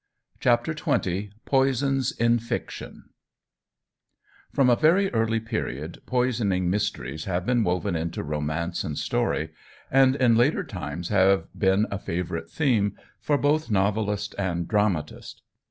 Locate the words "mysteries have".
6.71-7.45